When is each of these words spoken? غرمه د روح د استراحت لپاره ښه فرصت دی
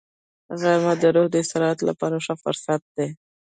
غرمه 0.59 0.93
د 1.01 1.03
روح 1.15 1.27
د 1.31 1.35
استراحت 1.43 1.79
لپاره 1.89 2.15
ښه 2.25 2.33
فرصت 2.43 2.81
دی 2.95 3.07